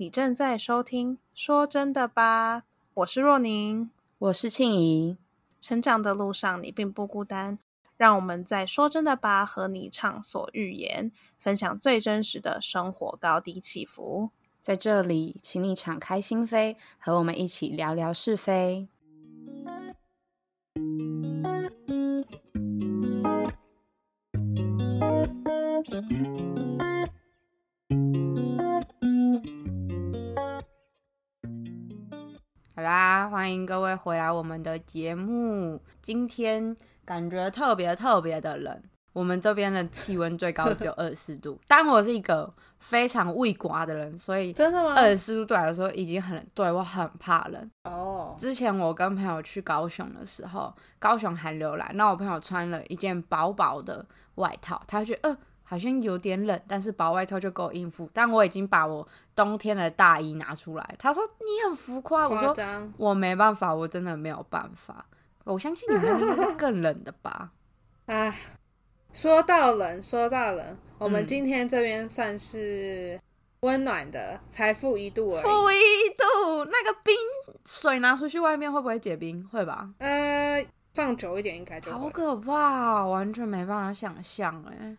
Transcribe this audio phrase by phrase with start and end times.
[0.00, 2.60] 你正在收听《说真的吧》，
[2.94, 5.18] 我是若宁，我是庆怡。
[5.60, 7.58] 成长的路上，你并不孤单。
[7.98, 14.30] 让我们在《说真的吧》和你畅所欲言，分享最真实的生活高低起伏。
[14.62, 18.88] 在这里，请你敞开心扉，和我们一起聊聊是非。
[32.90, 35.80] 啦，欢迎各位回来我们的节目。
[36.02, 41.56] 今天感觉特别特别的冷，我们这边的气温最高只有 二十四度。
[41.68, 44.94] 但我是一个非常畏刮的人，所以真的吗？
[44.96, 47.70] 二十四度对我来说已经很冷，对我很怕冷。
[47.84, 55.38] 哦，之前我跟朋友去高雄的时候，高雄寒流来，那我朋友穿了一件薄薄的外套，他觉得呃。
[55.70, 58.10] 好像有点冷，但是薄外套就够应付。
[58.12, 59.06] 但我已经把我
[59.36, 60.96] 冬天的大衣拿出来。
[60.98, 62.52] 他说你很浮夸，我说
[62.96, 65.06] 我没办法，我真的没有办法。
[65.44, 67.52] 我相信你们应该是更冷的吧？
[68.06, 68.36] 哎，
[69.12, 73.16] 说到冷，说到冷，我们今天这边算是
[73.60, 75.42] 温暖的，才负一度而已。
[75.44, 77.14] 负一度，那个冰
[77.64, 79.48] 水拿出去外面会不会结冰？
[79.52, 79.88] 会吧？
[79.98, 84.96] 呃，放久一点应该就好可怕，完全没办法想象哎。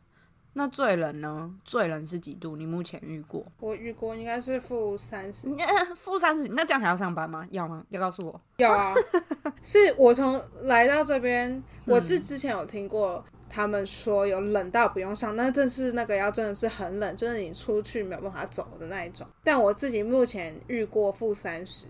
[0.54, 1.50] 那最冷呢？
[1.64, 2.58] 最冷是几度？
[2.58, 3.46] 你目前遇过？
[3.60, 5.48] 我遇过，应该是负三十。
[5.96, 7.48] 负三十，那这样还要上班吗？
[7.52, 7.86] 要吗？
[7.90, 8.42] 要告诉我。
[8.58, 8.94] 要啊，
[9.64, 19.26] 是我从来到这边，我是之前有听过他们说有冷到不用上，那真是那个要真的是很冷，就是你出去没有办法走的那一种。
[19.44, 21.88] 但我自己目前遇过负三十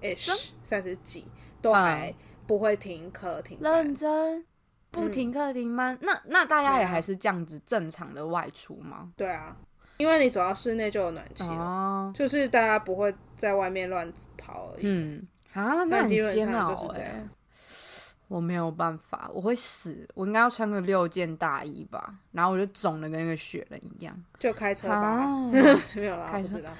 [0.00, 1.26] ，ish 三十几，
[1.60, 2.14] 都还
[2.46, 3.58] 不会停课停。
[3.60, 4.44] 认真。
[4.90, 9.10] 不停课停班，那那大家也还是这样子正常的外出吗？
[9.16, 9.56] 对啊，
[9.98, 14.82] 因为你走到室内就有暖气了，就是大家不会在外面乱跑而已。
[14.82, 17.26] 嗯，啊，那很煎熬哎。
[18.28, 20.06] 我没有办法，我会死。
[20.14, 24.14] 我应该要穿个六件大衣吧，然后我就肿的跟个雪人一样。
[24.38, 25.26] 就开车吧，
[25.96, 26.70] 没有啦，不知道。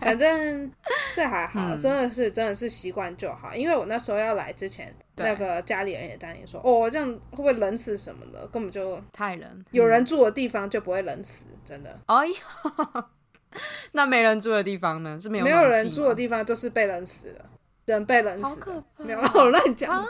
[0.00, 0.70] 反正
[1.10, 3.54] 是还好，真的是真的是习惯就好。
[3.54, 8.46] 因为我那时候要来之前，那个家里人也担心说，哦，这样会不会冷死什么的？
[8.48, 12.00] 根本就太冷，有人住的地方就不会冷死，真的。
[12.06, 13.06] 哎呀，
[13.92, 15.20] 那没人住的地方呢？
[15.20, 17.50] 是没有没有人住的地方，就是被冷死了。
[17.86, 20.02] 人被冷死，没有我乱讲，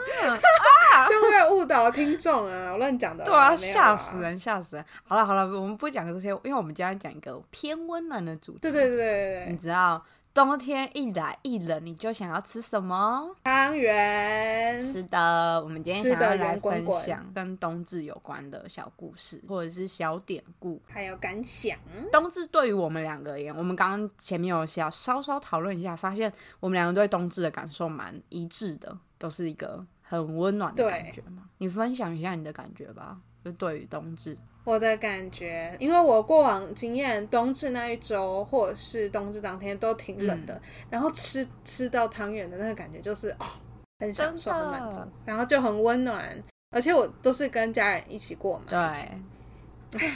[1.09, 2.71] 就会误导听众啊！
[2.71, 4.85] 我乱讲的，对啊，吓死人，吓死人！
[5.03, 8.59] 好了好了，我们不讲这些，因为我们今天讲一个偏温暖的主题。
[8.61, 10.01] 对对对对对，你知道。
[10.35, 13.33] 冬天一来一冷，你就想要吃什么？
[13.41, 14.83] 汤圆。
[14.83, 21.79] 是的，我们今天想要来分享跟冬至有关的小故事，或者是小典故，还有感想。
[22.11, 26.29] 冬至对于我们两个而言，我们刚刚前面有小稍稍讨论一下，发现
[26.59, 31.43] 我们两个对冬至的感受蛮一致的，都是一个很温暖的感觉嘛。
[31.59, 34.37] 你分享一下你的感觉吧，就对于冬至。
[34.65, 43.45] 我的感觉，因为我过往经验，冬至那一周或者是冬至当天都挺冷的，然后吃吃到汤圆的那个感觉就是哦，
[43.99, 46.37] 很享受、很满足，然后就很温暖。
[46.71, 48.65] 而且我都是跟家人一起过嘛。
[48.67, 50.01] 对。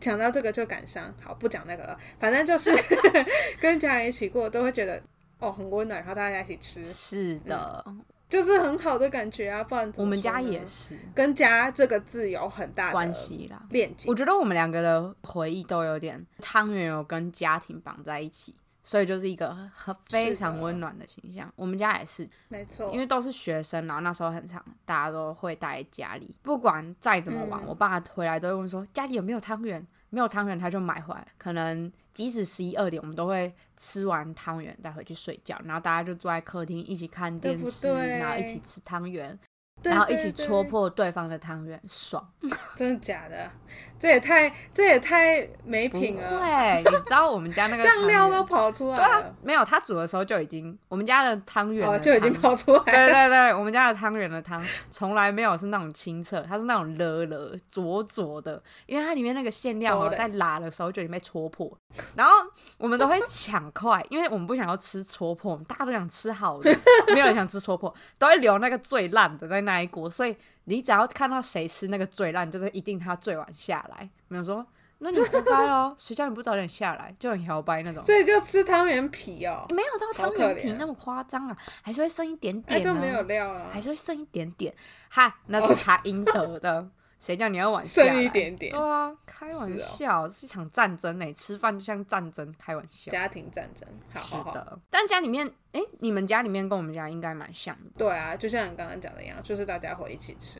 [0.00, 1.96] 讲到这个就感伤，好不讲那个了。
[2.18, 2.70] 反正就是
[3.60, 5.00] 跟家人一起过，都会觉得
[5.38, 6.84] 哦很温暖，然后大家一起吃。
[6.86, 7.84] 是的。
[8.30, 13.60] 就是很好的感觉啊，不然我们家也是跟“家”这个字有很大的关系啦。
[13.70, 18.54] 链接，我觉得我们两个的回忆都有点汤圆有跟家庭绑在一起，
[18.84, 21.52] 所以就是一个很非常温暖的形象。
[21.56, 29.84] 我们家也是，没错，因为都是学生，然后那时候很长，大家都会待在家里，不管再怎么晚，我爸回来都会问说家里有没有汤圆。
[30.10, 31.26] 没有汤圆，他就买回来。
[31.38, 37.88] 可能即使十一二点，我们都会吃完汤圆再回去睡觉，然后大家就坐在客厅一起看电视，
[38.18, 39.38] 然后一起吃汤圆。
[39.82, 42.26] 然后一起戳破对方的汤圆，爽！
[42.76, 43.50] 真的假的？
[43.98, 46.28] 这也太这也太没品了。
[46.28, 49.34] 对，你知道我们家那个酱料都跑出来了。
[49.42, 52.82] 没有，他煮的时候就已经，我们家的汤圆就已经跑出来。
[52.84, 54.60] 对对对，我们家的汤圆的汤
[54.90, 61.70] 从来没有是那种清澈，它是那种了了浊浊的，因为它里面那个馅料在拉的时候就已经被戳破。
[62.16, 62.32] 然后
[62.78, 66.74] 我们都会抢快，因为我们不想要吃戳破，大家都想吃好的，
[67.14, 69.69] 没有人想吃戳破，都会留那个最烂的在那。
[69.70, 74.08] 那一锅，所以你只要看到谁吃那个最烂，就是一定他最晚下来。
[74.28, 74.66] 没有说，
[74.98, 78.02] 那你活该哦， 谁叫你不早点下来，就很摇掰那种。
[78.02, 84.74] 所以就吃汤圆皮哦，没有到汤圆皮那么夸张啊，还是会剩一点点，就没有料啊，还是会剩一点点。
[85.08, 86.88] 哈，那是他应得的。
[87.20, 91.32] 谁叫你要晚下一点点对啊，开玩笑，是一场战争呢。
[91.34, 93.12] 吃饭就像战争，开玩笑。
[93.12, 94.54] 家庭战争，好是好好。
[94.54, 94.78] 的。
[94.88, 97.90] 但家里面，哎、你们家里面跟我们家应该蛮像的。
[97.98, 100.58] 对啊，就像你刚刚讲的一样，就是大家会一起吃。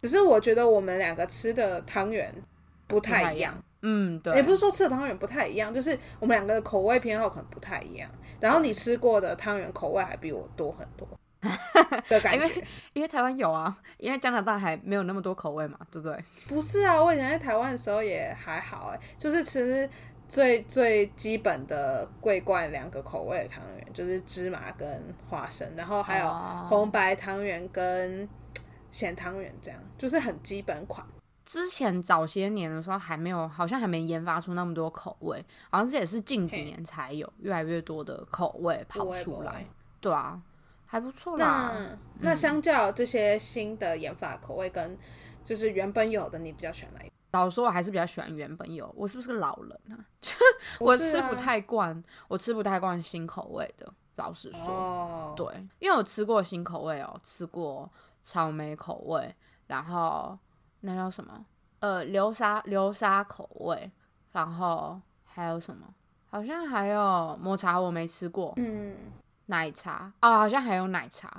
[0.00, 2.34] 只是我觉得我们两个吃的汤圆
[2.86, 4.34] 不太一样，嗯，对。
[4.34, 8.10] 也不是说吃的汤圆不太一样，就是我们两个的口味偏好可能不太一样。
[8.40, 11.06] 然后你吃过的汤圆口味还比我多很多
[12.08, 12.36] 的感觉。
[12.36, 16.24] 因为因为台湾有啊，因为加拿大还没有那么多口味嘛，对不对？
[16.48, 19.88] 不是啊，我以前在台湾的时候也还好哎、就是吃
[20.28, 28.26] 最最基本的桂冠两个口味的汤圆，就是芝麻跟花生，然后还有哦红白汤圆跟
[28.90, 31.06] 咸汤圆，这样就是很基本款。
[31.44, 39.66] 之前早些年的时候还没有，好像还没研发出那么多口味，好像这也是近几年才有越来越多的口味跑出来会。
[40.00, 40.40] 对啊，
[40.92, 41.72] 还不错啦。
[41.72, 44.98] 那那相较这些新的研发口味跟
[45.42, 47.12] 就是原本有的，你比较喜欢哪一个？
[47.30, 48.92] 老实说，我还是比较喜欢原本有。
[48.94, 49.96] 我是不是个老人啊？
[50.78, 53.90] 我是啊吃不太惯，我吃不太惯新口味的。
[54.16, 55.46] 老实说，哦，对，
[55.78, 57.90] 因为我吃过新口味哦，吃过
[58.20, 59.34] 草莓口味，
[59.68, 60.38] 然后
[60.80, 61.42] 那叫什么？
[61.80, 63.90] 呃，流沙流沙口味，
[64.32, 65.86] 然后还有什么？
[66.28, 68.52] 好像还有抹茶，我没吃过。
[68.56, 68.94] 嗯，
[69.52, 71.30] 奶茶哦，好像还有奶茶，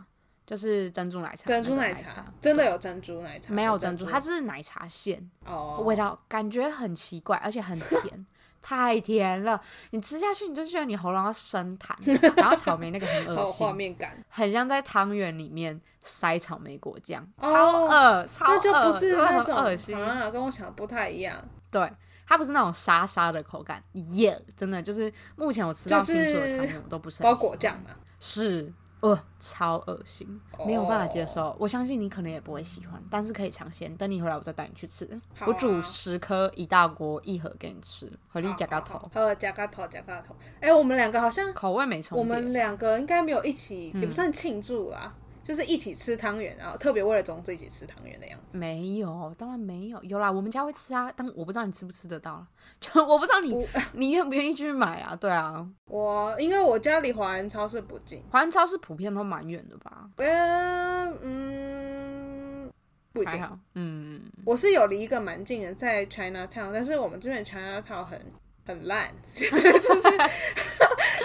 [0.45, 1.45] 就是珍珠奶茶。
[1.45, 3.51] 珍珠那个奶奶茶真的有珍珠奶茶？
[3.51, 8.25] 没有珍珍珠，它是奶茶馅，哦，味道感觉很奇怪，而且很甜，
[8.61, 9.59] 太甜了。
[9.89, 11.93] 你吃下去，你就觉得你喉咙要生痰。
[12.37, 14.23] 然后草莓那个很 有画心，面感。
[14.29, 19.97] 很像在汤圆里面塞草莓果酱，哦超恶，超那就不是那种恶心。
[19.97, 21.35] 啊，跟我想的不太一样。
[21.71, 21.91] 对，
[22.25, 27.89] 它不是那种沙沙的口感，耶、真的就是目前我吃到就是新出的汤圆，我都不是很包喜欢果酱嘛，
[28.19, 31.57] 是，呃，超恶心，没有办法接哦受。
[31.59, 33.93] 我相信你可能也不会喜欢，但是可以尝鲜。
[33.97, 35.05] 等你回来，我再带你去吃。
[35.37, 40.33] 啊我煮十颗一大锅一盒给你吃，回力加个头，好，加个头，加个头。
[40.61, 42.33] 哎、我们两个好像，口味没重我叠。
[42.33, 48.57] 们两个应该没有一起，嗯也不算庆祝啦，就是一起吃汤圆，然后特别为了种子一起吃汤圆的样子。
[48.57, 50.01] 没有，当然没有。
[50.03, 52.47] 有啦，我们家会吃啊，但我不知道你吃不吃得到了。
[52.79, 55.15] 就我不知道你 你愿不愿意去买啊？
[55.15, 60.09] 对啊，我因为我家离华人超市不近，华人超市普遍都蛮远的吧？
[60.15, 62.71] 嗯嗯，
[63.11, 63.41] 不一定。
[63.41, 68.19] 好，嗯，我是有离一个蛮近的，在 China Town，但是我们这边 China Town 很
[68.65, 70.07] 很烂， 就是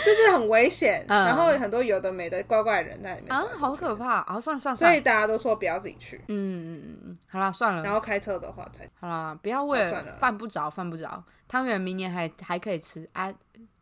[0.05, 1.25] 就是很危险，嗯。
[1.27, 4.19] 然后很多有的没的怪怪的人在里面啊走来，走去好可怕。
[4.21, 4.41] 啊！
[4.41, 7.83] 算了算了所以了，大家都说不要自己去，嗯嗯嗯嗯，好啦，算了。
[7.83, 13.33] 然，后开车的话才好啦，不要为了算了犯不着犯不着，汤圆明年还还可以吃啊，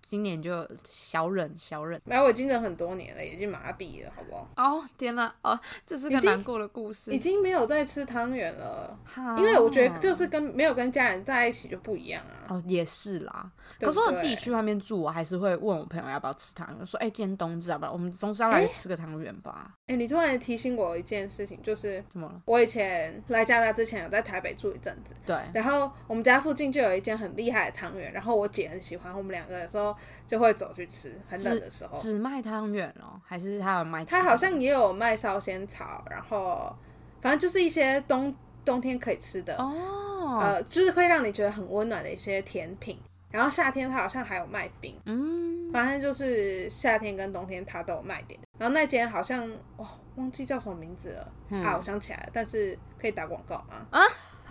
[0.06, 2.00] 今年就小忍小忍。
[2.04, 4.48] 没有，我已经忍很多年了，已经麻痹了，好不好？
[4.56, 7.18] 哦天哪，哦，这是个难过的故事已。
[7.18, 8.96] 经没有在吃汤圆了，
[9.36, 12.54] 因为我觉得就是跟没有跟家人在一起就不一样啊。
[12.54, 13.50] 哦也是啦，
[13.80, 17.90] 可是我自己去外面住，我还是会问我朋友要不要吃汤圆，说哎、今天冬至要不要？
[17.90, 19.74] 我们总是要来哎吃个汤圆吧？
[19.88, 22.40] 哎、你突然提醒我一件事情，就是怎么了？
[22.44, 29.95] 我以前来加拿大之前有在台北住一阵子，对，然后我们家附近就有一间很厉害的汤圆，然后我姐很喜欢，我们两个有时候
[30.26, 31.98] 就会走去吃，很冷的时候。
[31.98, 36.74] 只卖汤圆哦，还是他有卖他好像也有卖烧仙草，然后
[37.20, 38.34] 反正就是一些冬
[38.64, 42.98] 冬天可以吃的，哦，呃，就是会让你觉得很温暖的一些甜品。
[43.28, 48.38] 然后夏天他好像还有卖冰，嗯，反正就是夏天跟冬天他都有卖点。
[48.56, 51.62] 然后那间好像哦，忘记叫什么名字了、嗯。
[51.62, 53.86] 啊，我想起来了，但是可以打广告吗？
[53.90, 54.00] 啊，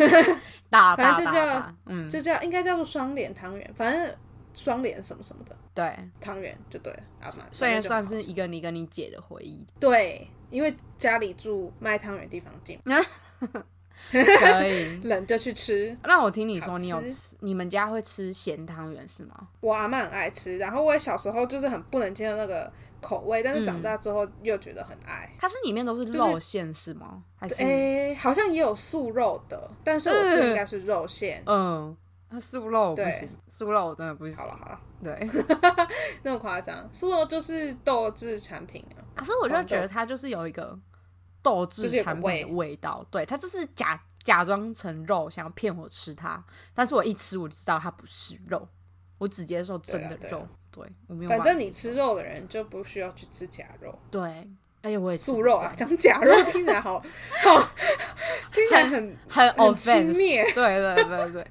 [0.71, 4.17] 打反正就叫嗯，就叫应该叫做双脸汤圆，反正
[4.55, 12.79] 双联什么什么的对，汤圆就对了，啊嘛，虽然算是一个你跟你姐的回忆，对，因为家里住卖汤圆地方近，
[14.11, 15.01] 可以。
[15.05, 15.97] 冷就去吃。
[16.03, 17.03] 那我听你说，你有
[17.41, 19.49] 你们家会吃咸汤圆是吗？
[19.61, 22.71] 我阿妈很爱吃，然后我也小时候就是很不能接受那个
[23.01, 25.31] 口味，但是长大之后又觉得很爱。
[25.39, 27.23] 它是里面都是是肉馅是吗？
[27.37, 31.43] 还是诶、好像也有素肉的，但是我吃的应该是肉馅。
[31.47, 32.04] 嗯，它
[32.41, 34.47] 素肉我不行，素肉我真的不行好。
[34.47, 35.29] 了好了，对，
[36.23, 39.03] 那么夸张，素肉就是豆制产品啊。
[39.15, 40.79] 可是我就觉得它就是有一个
[41.43, 46.43] 豆制产品的味味道，对，它就是假假装成肉，想要骗我吃它，
[46.75, 48.67] 但是我一吃我就知道它不是肉，
[49.19, 51.29] 我只接受真的肉，对我没有。
[51.31, 54.49] 反正你吃，肉的人就不需要去吃假肉、对，
[54.83, 56.99] 而且我也吃素肉啊，讲假肉听起来好
[57.45, 57.69] 好，
[58.53, 61.47] 听起来很很很轻蔑对对对对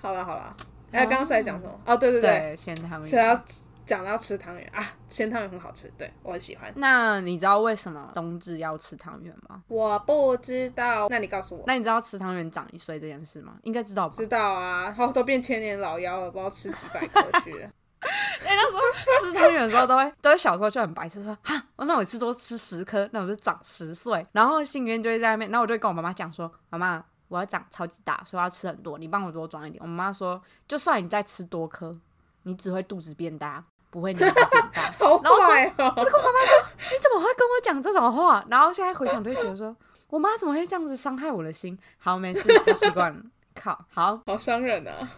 [0.00, 0.56] 好了好了，
[0.92, 1.80] 哎，刚刚是在讲什么？
[1.86, 3.42] 哦，对对对，对，咸汤是要圆，
[3.84, 6.72] 讲到吃汤圆啊，咸汤圆很好吃，对我很喜欢。
[6.76, 9.62] 那你知道为什么冬至要吃汤圆吗？
[9.68, 11.64] 我不知道，那你告诉我。
[11.66, 13.54] 那你知道吃汤圆长一岁这件事吗？
[13.64, 14.14] 应该知道吧？
[14.16, 17.68] 知道啊，然后都变千年老妖了，不知道吃几百颗去了。
[18.42, 24.26] 哎、那时候吃汤圆的时候，都会 都会小时候就很白痴，说哈，那我一次多吃十颗，那我就长十岁。
[24.32, 29.80] 然后心里面就会在那边，然后我就会跟我妈妈讲说，妈妈，我要长超级大，所以我要吃很多，你帮我多装一点。
[29.82, 31.96] 我妈妈说，就算你再吃多颗，
[32.42, 34.82] 你只会肚子变大，不会年纪变大。
[34.98, 35.94] 好然后说坏哦！
[35.96, 38.44] 你怎么会跟我讲这种话？
[38.50, 39.74] 然后现在回想就会觉得说，
[40.08, 41.78] 我妈怎么会这样子伤害我的心？
[41.98, 43.22] 好，没事，我习惯了。
[43.54, 45.08] 靠，好，好伤人啊！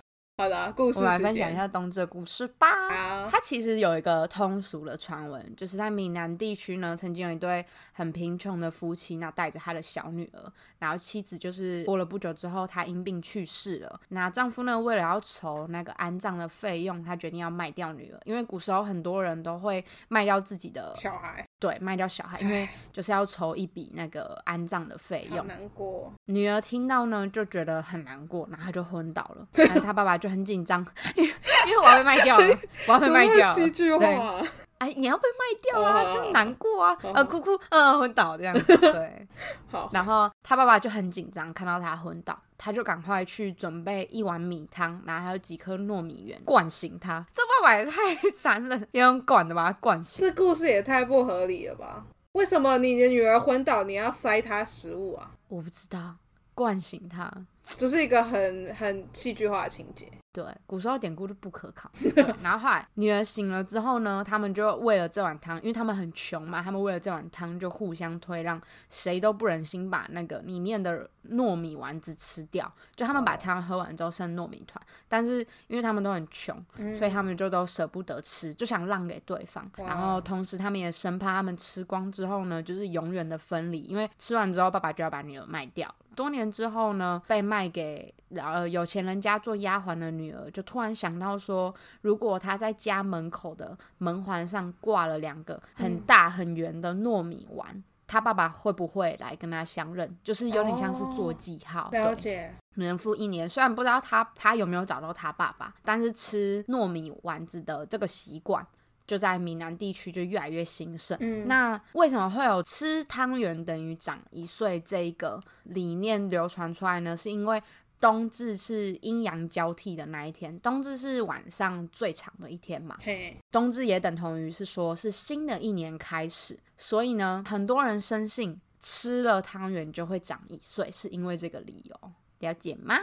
[0.42, 1.18] 好的，故事我们来。
[1.20, 2.66] 分享一下冬至的故事吧。
[2.90, 14.00] 好，它其实有一个通俗的传闻，就是在闽南地区呢，曾经有一对很贫穷的夫妻，那带着他的小女儿，然后妻子就是过了不久之后，她因病去世了。
[14.08, 25.47] 那丈夫呢，为了要筹那个安葬的费用，他决定要卖掉女儿，因为古时候很多人都会卖掉自己的，小孩对，卖掉小孩，因为就是要筹一笔那个安葬的费用。
[25.47, 26.12] 难过。
[26.25, 29.47] 女儿听到呢，就觉得很难过，然后她就昏倒了。
[29.52, 31.33] 然后她爸爸就很紧张，因 为
[31.69, 33.54] 因为我要被卖掉了， 我要被卖掉了。
[33.54, 34.42] 戏剧对化，
[34.78, 38.76] 哎，你要被卖掉啊，哦就难过啊，好呃，哭哭，呃，昏倒这样子。
[38.78, 39.28] 对，
[39.71, 47.26] 好，然后他爸爸就很紧张，看到他昏倒，他就赶快去准备一碗米汤，然后还有几颗糯米圆，灌醒他。
[47.35, 50.25] 这爸爸也太 残忍，要用管的把他灌醒。
[50.25, 52.07] 这故事也太不合理了吧？
[52.33, 55.33] 为什么你的女儿昏倒，你要塞她食物啊？
[55.49, 56.14] 我不知道，
[56.54, 57.28] 灌醒她。
[57.64, 60.07] 这是一个很很戏剧化的情节。
[60.32, 61.90] 对，古时候典故就不可考。
[62.42, 68.58] 然后后来女儿醒了之后呢，他们就为了这碗汤，因为他们很穷嘛，他们为了这碗汤就互相推让，
[68.88, 72.72] 谁都不忍心把那个里面的糯米丸子吃掉。
[72.96, 76.56] 就他们把汤喝完之后剩糯米团，但是因为他们都很穷，
[76.94, 79.70] 所以他们就都舍不得吃，就想让给对方。
[79.76, 85.94] 然后同时他们也生怕他们吃光之后呢，就是永远的分离，因为吃完之后爸爸就要把女儿卖掉。
[86.14, 97.83] 多年之后呢，被卖给呃有钱人家做丫鬟的女儿，就突然想到说，如果她在家门口的门环上挂了两个很大很圆的糯米丸。
[98.04, 100.19] 她爸爸会不会来跟她相认？
[100.23, 101.88] 就是有点像是做记号。
[101.90, 108.66] 对了解，年复一年，虽然不知道他他有没有找到他爸爸，但是吃糯米丸子的这个习惯，
[109.12, 111.14] 就在闽南地区就越来越兴盛。
[111.21, 117.14] 嗯那为什么会有吃汤圆等于长一岁这一个理念流传出来呢？
[117.14, 117.62] 是因为
[118.00, 132.12] 冬至是阴阳交替的那一天，冬至是晚上最长的一天嘛，嘿，冬至也等同于是说是新的一年开始，所以呢，很多人深信吃了汤圆就会长一岁，是因为这个理由。
[132.42, 132.96] 了解吗？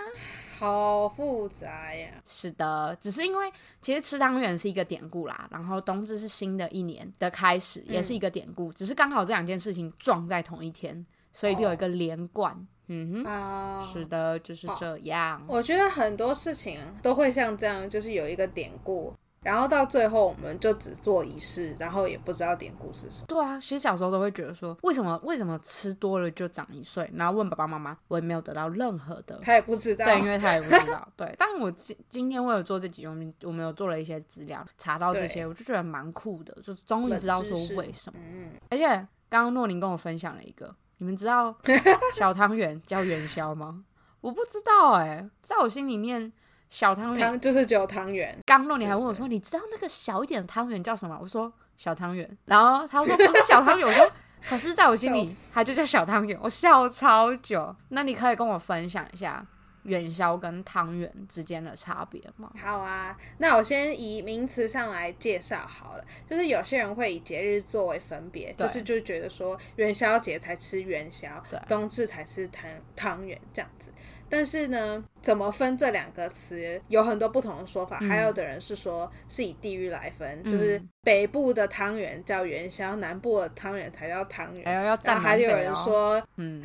[0.59, 2.09] 好复杂呀。
[2.25, 12.67] 是的，只是因为其实吃汤圆是一个典故啦，然后冬至是新的一年的开始，也是一个典故，只是刚好这两件事情撞在同一天，所以就有一个连贯。
[12.91, 15.41] 嗯哼，啊，是的，就是这样。
[15.47, 23.25] 我觉得很多事情啊都会像这样，就是有一个典故，然后到最后我们就只做仪式，然后也不知道典故是什么。
[23.27, 27.09] 对啊，其实小时候都会觉得说，为什么为什么吃多了就长一岁？
[27.15, 31.07] 然后问爸爸妈妈，我也没有得到任何的他也不知道，对，因为他也不知道。
[31.15, 38.19] 对，但我今今天为了做这集，我们我们有做了一些资料，查到这些，我就觉得蛮酷的，就终于知道说为什么。
[38.21, 38.85] 嗯，而且
[39.29, 41.55] 刚刚诺宁跟我分享了一个，你们知道
[42.13, 43.83] 小汤圆叫元宵吗？
[44.21, 46.33] 我不知道哎、在我心里面，
[46.69, 47.27] 小汤圆。
[47.27, 54.11] 汤就是只有汤圆，刚诺你还问我是说：“你知道那个小一点的汤圆叫什么？”我说：“小汤圆。”然后他说：“不是小汤圆。”我说
[54.47, 57.75] ：“可是在我心里它就叫小汤圆。”我笑超久。
[57.89, 59.45] 那你可以跟我分享一下
[59.83, 62.51] 元宵跟汤圆之间的差别吗？
[62.61, 66.05] 好啊，那我先以名词上来介绍好了。
[66.29, 73.91] 就是有些人会以节日作为分别，就是就觉得说元宵节才吃元宵对，冬至才吃汤汤圆这样子。
[74.29, 77.97] 但是呢，怎么分这两个词有很多不同的说法。
[78.01, 84.65] 嗯还有的人是说是以地域来分，嗯就是北部的汤圆叫元宵，南部的汤圆才叫汤圆。
[84.65, 86.63] 哎呦，要然站后还有人说，嗯，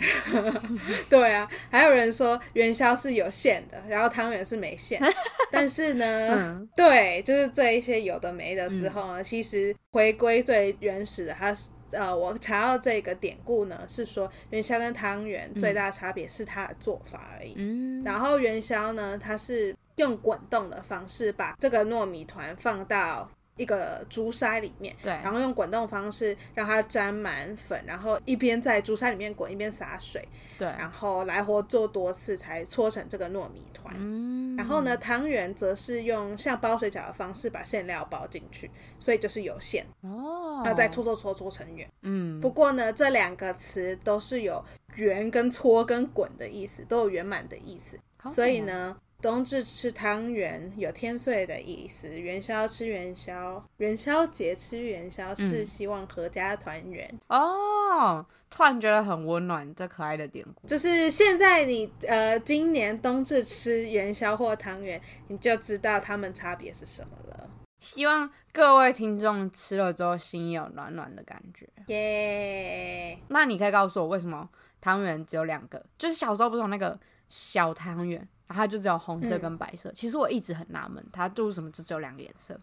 [1.11, 5.01] 对啊，还有人说元宵是有馅的，然后汤圆是没馅。
[5.51, 17.55] 但是呢，嗯对，就是这一些有的没的之后呢，其实回归最原始的，它是呃，我查到这个典故呢，是说元宵跟汤圆最大的差别是它的做法而已。
[17.57, 30.27] 嗯，然后元宵呢，它是用滚动的方式把这个糯米团放到一个竹筛里面，对，然后用滚动方式让它沾满粉，然后一边在竹筛里面滚，一边洒水，
[30.59, 33.95] 对，然后来回做多次才搓成这个糯米团。
[33.99, 41.89] 嗯，然后呢，汤圆则是用像包水饺的方式把馅料包进去，所以就是有馅，哦，然后再搓搓搓搓成圆。
[42.03, 44.65] 嗯，不过呢，这两个词都是有
[44.97, 47.99] 圆跟搓跟滚的意思，都有圆满的意思。
[48.33, 57.11] 所以呢，冬至吃汤圆有天岁的意思，元宵吃元宵，元宵节吃元宵是嗯希望阖家团圆。
[57.29, 60.69] 哦，突然觉得很温暖，这可爱的典故。
[60.69, 67.49] 就是现在你呃，今年冬至吃元宵或汤圆，你就知道它们差别是什么了。
[67.79, 71.67] 希望各位听众吃了之后心有暖暖的感觉。
[71.87, 74.47] 耶、那你可以告诉我为什么
[74.83, 75.83] 汤圆只有两个？
[75.97, 77.01] 就是小时候不是有那个
[77.31, 79.91] 小汤圆，然后它就只有红色跟白色。
[79.93, 82.59] 其实我一直很纳闷，它就是什么就只有两个颜色？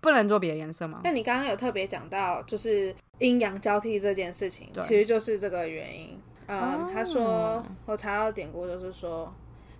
[0.00, 1.00] 不能做别的颜色吗？
[1.02, 6.20] 那你刚刚有特别讲到，就是阴阳交替这件事情，其实就是这个原因。
[6.46, 9.32] 嗯，哦他说我查到典故，就是说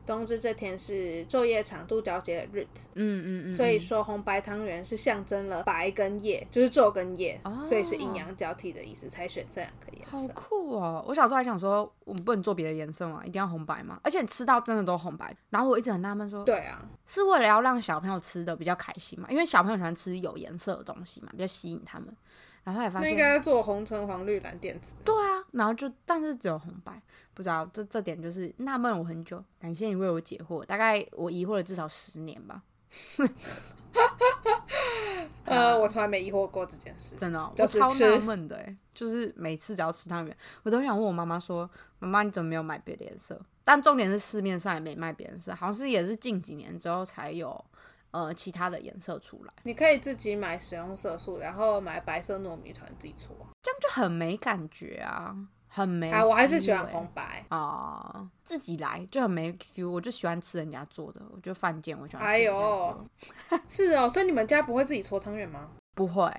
[0.07, 10.29] 冬至这天是昼夜长度交接的日子，嗯嗯嗯，所以嗯说红白汤圆是象征了白跟夜，就是昼跟夜，哦所以是阴阳交替的意思，才选这两个颜色好。
[10.35, 11.05] 酷哦！
[11.07, 13.23] 我小时候还想说，我们不能做别的颜色吗？
[13.25, 13.99] 一定要红白吗？
[14.03, 15.35] 而且吃到真的都红白。
[15.51, 19.29] 然后我一直很纳闷说，对啊，是为了要让小朋友吃的比较开心嘛？
[19.31, 22.15] 因为小朋友喜欢吃有颜色的东西嘛，比较吸引他们。
[22.65, 24.95] 然后后来发现，那应该做红橙黄绿蓝靛紫。
[25.05, 27.01] 对啊，然后就但是只有红白，
[27.35, 29.43] 不知道这这点就是纳闷我很久。
[29.61, 32.63] 感谢你为我解惑，大概我疑惑了至少十年吧，
[35.45, 37.15] 呃，我从来没疑惑过这件事。
[37.17, 41.69] 真的我超纳闷的哎，就是每次只要吃汤圆，我都想问我妈妈说
[42.01, 47.63] ：“妈妈，你怎么没有买别的颜色？”但重点是市面上也没卖别的颜色，好像是也是近几年之后才有
[48.15, 53.35] 呃其他的颜色出来，你可以自己买食用色素，然后买白色糯米团自己搓。
[53.61, 55.35] 这样就很没感觉啊，
[55.67, 56.19] 很没欸。
[56.19, 57.45] 啊，我还是喜欢红白。
[57.49, 63.07] 啊、自己来就很没 feel，我就喜欢吃人家做的，我就犯贱，我喜欢吃哎呦。，
[63.67, 65.71] 是哦，所以你们家不会自己搓汤圆吗？
[65.97, 66.31] 不会，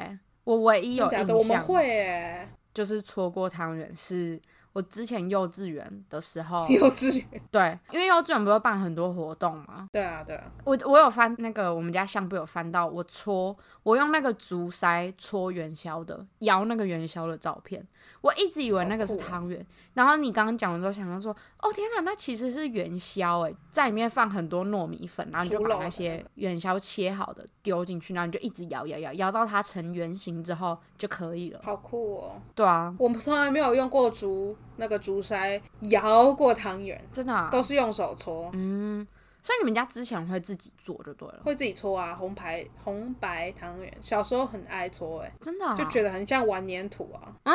[0.46, 1.36] 我唯一有印真的假的？
[1.36, 4.40] 我们象会诶，就是搓过汤圆，是
[4.76, 7.42] 我之前幼稚园的时候， 幼稚园。
[7.50, 17.88] 对，因为幼稚园不是办很多活动嘛，对啊，对啊，我我有翻那个我们家相簿有翻到我搓，我用那个竹筛搓元宵的，摇那个元宵的照片，
[18.20, 31.62] 我一直以为那个是汤圆，然后你刚刚讲的时候想到说，哦天哪，那其实是元宵哎，在里面放很多糯米粉，然后你就把那些元宵切好的丢进去，然后你就一直摇摇摇，摇到它成圆形之后就可以了。
[31.64, 32.42] 好酷哦！
[32.54, 39.06] 对啊，我们从来没有用过竹那个竹筛摇过汤圆，真的、啊，都是用手搓，嗯，
[39.42, 42.16] 所以你们家之前会自己做就对了，会自己搓啊。
[42.16, 47.34] 红白红白汤圆，小时候很爱搓，哎，真的、啊，就觉得很像玩粘土啊。
[47.44, 47.54] 啊？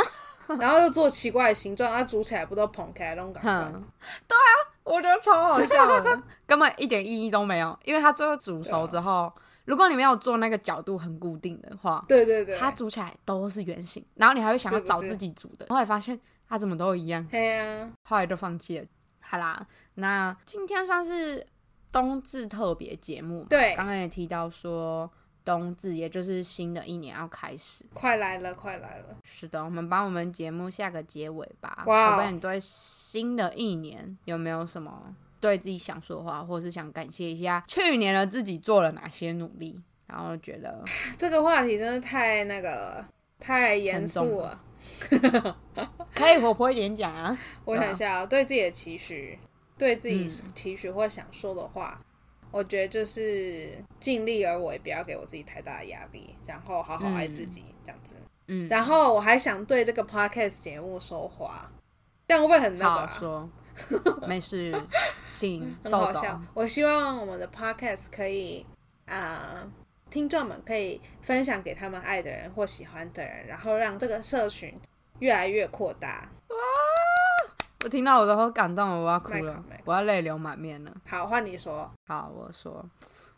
[0.59, 3.49] 然后又做奇怪的形状，它煮起来不都蓬开那种感觉？
[3.51, 3.85] 哼，
[4.27, 4.51] 对啊，
[4.83, 6.01] 我觉得超好笑。
[6.01, 9.33] 的，根本一点意义都没有，因为它最后煮熟之后，
[9.65, 16.19] 如果你没有做那个角度很固定的话，对对对，它煮起来都是圆形，然后你还会想要找自己煮的，后来发现
[16.51, 18.85] 它怎么都一样，对啊，后来就放弃了。
[19.21, 21.47] 好啦，那今天算是
[21.93, 25.09] 冬至特别节目嘛，对刚刚也提到说
[25.45, 29.17] 冬至也就是新的一年要开始，快来了，快来了！
[29.23, 31.85] 是的，我们帮我们节目下个结尾吧。
[31.87, 39.81] 哇哦宝贝，你对新的一年有没有什么对自己想说的话，或是想感谢一下去年的自己做了哪些努力？
[40.09, 40.83] 然后觉得
[41.17, 43.05] 这个话题真的太那个
[43.39, 44.61] 太严肃了。
[46.15, 47.37] 可以活泼一点讲啊。
[47.65, 49.39] 我想一下、啊，对自己的期许，
[49.79, 52.01] 对自己嗯期许或想说的话，
[52.51, 58.15] 我觉得就是尽力而为，不要给我自己太大的压力，然后好好爱自己，这样子。
[58.49, 61.71] 嗯，然后我还想对这个 podcast 节目说话，
[62.27, 63.13] 但会不会很那个？
[63.13, 63.49] 说，
[64.27, 64.75] 没事，
[65.29, 65.93] 行很。
[65.93, 66.41] 好笑。
[66.53, 68.67] 我希望我们的 podcast 可以
[69.07, 69.65] 啊、
[70.11, 74.75] 听众们可以分享给他们爱的人或喜欢的人，然后让这个社群
[75.21, 76.29] 越来越扩大。
[77.83, 80.93] 我听到我都好感动了，我要哭了我要泪流满面了。
[81.07, 81.91] 好，换你说。
[82.07, 82.85] 好，我说，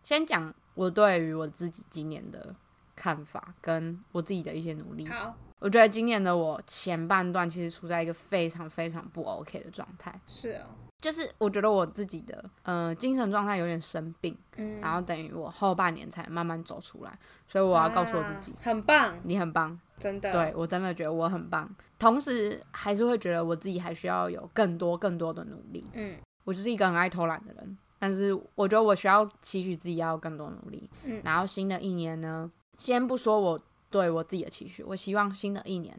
[0.03, 2.53] 先讲我对于我自己今年的
[2.97, 5.07] 看法，跟我自己的一些努力。
[5.07, 10.67] 好，我觉得今年的我前半段其实处在一个非常非常不 OK 的状态，是哦，
[11.01, 17.17] 就是我觉得我自己的呃精神状态有点生病，嗯，然后等于我后半年才慢慢走出来，
[17.47, 20.33] 所以我要告诉我自己，啊很棒，你很棒，真的。
[20.33, 25.85] 对我真的觉得我很棒，同时还是会觉得我自己还需要有更多更多的努力。
[25.95, 30.91] 嗯我就是一个很爱偷懒的人，但是我觉得我需要期许自己要有更多努力。
[31.05, 33.61] 嗯然后新的一年呢，先不说我
[33.91, 35.97] 对我自己的期许，我希望新的一年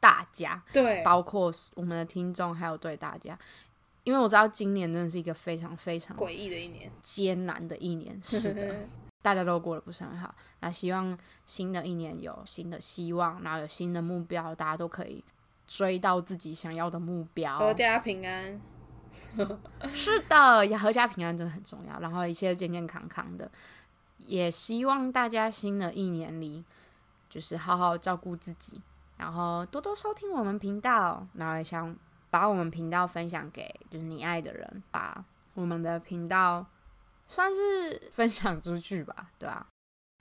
[0.00, 3.38] 大家，对，包括我们的听众，还有对大家，
[4.02, 8.88] 因为我知道今年真的是一个非常非常诡异的一年，艰难的一年，是的，
[9.24, 10.34] 大家都过得不是很好。
[10.60, 15.24] 那希望新的一年有新的希望，然后有新的目标，大家都可以
[15.66, 18.60] 追到自己想要的目标，阖家平安。
[19.94, 23.50] 是的，阖家平安真的很重要，然后一切健健康康的。
[24.18, 26.62] 也希望大家新的一年里，
[27.30, 28.82] 就是好好照顾自己，
[29.16, 31.96] 然后多多收听我们频道，然后也想。
[32.30, 36.66] 把我们频道分享给就是你爱的人，把我们的频道
[37.34, 39.66] 算是分享出去吧，对吧？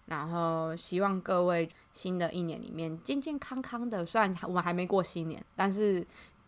[0.08, 4.04] 然后希望各位新的一年里面健健康康的。
[4.04, 6.04] 虽然我们还没过新年，但是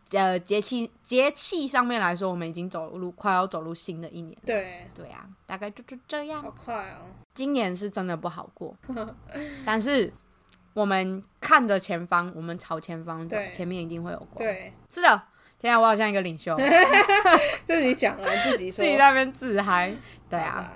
[0.10, 4.36] 呃节气节气上面来说，我们已经走入快要走入新的一年。
[4.44, 6.42] 对对啊，大概就就这样。
[6.42, 7.06] 好快哦！
[7.36, 8.76] 今年是真的不好过，
[9.64, 10.12] 但是
[10.74, 14.38] 我们看着前方，我们朝前方走，前面一定会有光。
[14.40, 15.28] 对，是的。
[15.62, 16.56] 现在我好像一个领袖，
[17.66, 19.92] 自己讲完 自己自己在那边自嗨。
[20.30, 20.70] 对啊，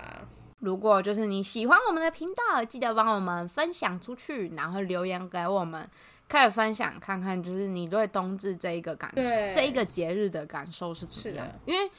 [0.59, 5.87] 如果就是你喜欢我们的频道，记得帮我们分享出去，然后留言给我们，
[6.27, 11.47] 可以分享看看，就是你对冬至这一个感，这一个节日的感受是怎么样？
[11.65, 11.91] 因为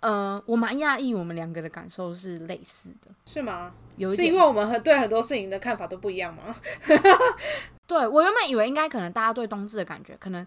[0.00, 3.72] 呃，我蛮讶异，我们两个的感受是类似的，是吗？
[3.96, 6.54] 有是因为我们很对很多事情的看法都不一样吗？
[7.86, 10.44] 对我原本以为应该可能大家对冬至的感觉可能。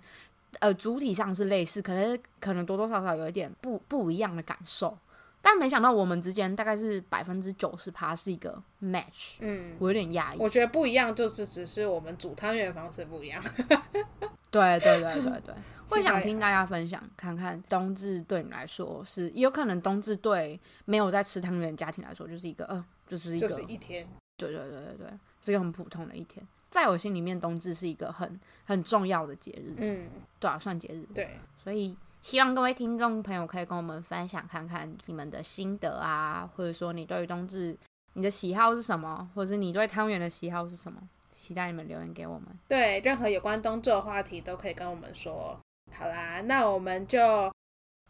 [0.59, 4.97] 呃，主体上是类似，可是可能多多少少有一点不不一样的感受，
[5.41, 10.37] 但没想到我们之间大概是百分之九十趴是一个 match，嗯，我有点压抑。
[10.39, 13.43] 我觉得不一样就是只是我们煮汤圆的方式不一样。
[14.49, 15.55] 对对对对对，
[15.89, 25.07] 会想听大家分享，看看冬至对你来说是有可能冬至对没有在吃汤圆的家庭来说就是一个呃，就是一个一天，对对对对对，
[25.41, 26.45] 是一个很普通的一天。
[26.75, 30.09] 在我心里面，冬至是一个很很重要的节日，嗯，
[30.41, 37.77] 对啊，算节日，对，所以希望各位听众朋友可以跟我们分享看看你们的心得啊，或者说你对于冬至
[38.11, 40.99] 你的喜好是什么，或者是你对汤圆的喜好是什么，
[41.31, 42.47] 期待你们留言给我们。
[42.67, 45.57] 对，任何有关冬至的话题都可以跟我们说。
[45.93, 47.49] 好啦，那我们就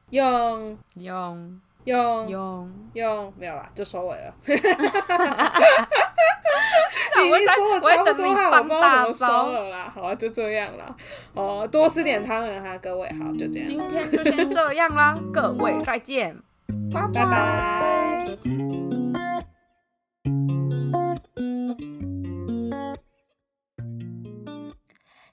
[0.09, 4.35] 用用用用用，没有啦，就收尾了。
[7.21, 9.91] 你已经说了差不多话，我不知道怎么收了啦。
[9.93, 10.95] 好，就这样啦。
[11.33, 13.07] 哦，多吃点汤圆哈，各位。
[13.19, 13.67] 好，就这样。
[13.67, 16.41] 今天就先这样啦，各位再见，
[16.93, 18.37] 拜拜。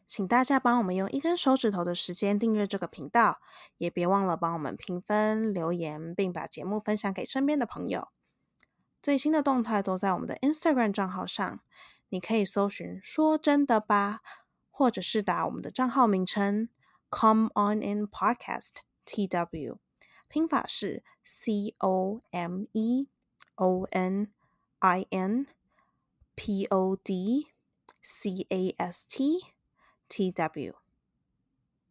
[0.07, 3.39] 请大家帮我们用一根手指头的时间订阅这个频道，
[3.79, 8.09] 也别忘了帮我们评分、留言，并把节目分享给身边的朋友。
[9.03, 11.61] 最新的动态都在我们的 Instagram 账号上，
[12.09, 14.21] 你可以搜寻“说真的吧”，
[14.71, 16.69] 或者是打我们的账号名称
[17.11, 19.79] “Come On In Podcast T W”，
[20.29, 23.09] 拼法是 C O M E
[23.57, 24.33] O N
[24.79, 25.49] I N
[26.37, 27.49] P O D
[28.01, 29.41] C A S T
[30.09, 30.82] T W。